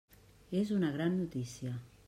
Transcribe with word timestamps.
És 0.61 0.71
una 0.77 0.91
gran 0.97 1.15
notícia. 1.21 1.77